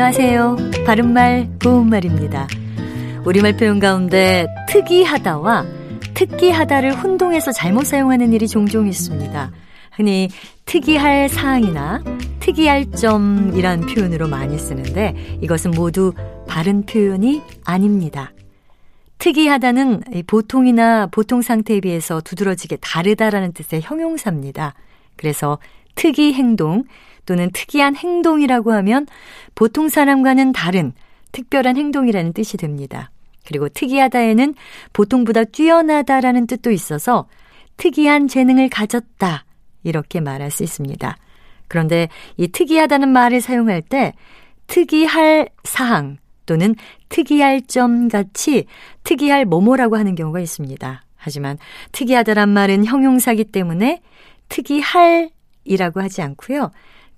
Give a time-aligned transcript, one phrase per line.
[0.00, 0.56] 안녕하세요.
[0.86, 2.46] 바른말, 고운말입니다.
[3.24, 5.66] 우리말 표현 가운데 특이하다와
[6.14, 9.50] 특기하다를 혼동해서 잘못 사용하는 일이 종종 있습니다.
[9.90, 10.28] 흔히
[10.66, 12.04] 특이할 사항이나
[12.38, 16.12] 특이할 점이란 표현으로 많이 쓰는데 이것은 모두
[16.46, 18.30] 바른 표현이 아닙니다.
[19.18, 24.74] 특이하다는 보통이나 보통 상태에 비해서 두드러지게 다르다라는 뜻의 형용사입니다.
[25.16, 25.58] 그래서
[25.98, 26.84] 특이 행동
[27.26, 29.06] 또는 특이한 행동이라고 하면
[29.56, 30.92] 보통 사람과는 다른
[31.32, 33.10] 특별한 행동이라는 뜻이 됩니다.
[33.44, 34.54] 그리고 특이하다에는
[34.92, 37.26] 보통보다 뛰어나다라는 뜻도 있어서
[37.78, 39.44] 특이한 재능을 가졌다
[39.82, 41.16] 이렇게 말할 수 있습니다.
[41.66, 44.12] 그런데 이 특이하다는 말을 사용할 때
[44.68, 46.76] 특이할 사항 또는
[47.08, 48.66] 특이할 점 같이
[49.02, 51.02] 특이할 뭐뭐라고 하는 경우가 있습니다.
[51.16, 51.58] 하지만
[51.90, 54.00] 특이하다란 말은 형용사기 때문에
[54.48, 55.30] 특이할
[55.68, 56.70] 이라고 하지 않고요.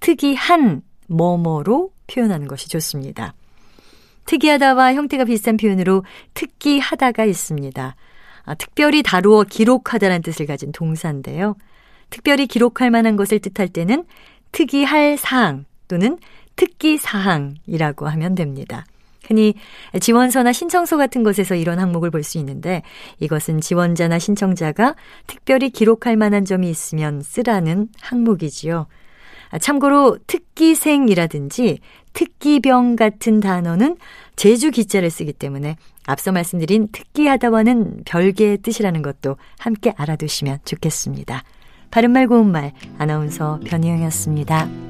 [0.00, 3.34] 특이한 뭐뭐로 표현하는 것이 좋습니다.
[4.26, 7.96] 특이하다와 형태가 비슷한 표현으로 특기하다가 있습니다.
[8.44, 11.56] 아, 특별히 다루어 기록하다라는 뜻을 가진 동사인데요.
[12.10, 14.04] 특별히 기록할 만한 것을 뜻할 때는
[14.52, 16.18] 특이할 사항 또는
[16.54, 18.86] 특기 사항이라고 하면 됩니다.
[19.26, 19.54] 흔히
[20.00, 22.82] 지원서나 신청서 같은 곳에서 이런 항목을 볼 수 있는데
[23.20, 24.96] 이것은 지원자나 신청자가
[25.26, 28.86] 특별히 기록할 만한 점이 있으면 쓰라는 항목이지요.
[29.50, 31.78] 아, 참고로 특기생이라든지
[32.12, 33.96] 특기병 같은 단어는
[34.34, 41.42] 제주 기자를 쓰기 때문에 앞서 말씀드린 특기하다와는 별개의 뜻이라는 것도 함께 알아두시면 좋겠습니다.
[41.90, 44.85] 바른말 고운말 아나운서 변희영이었습니다.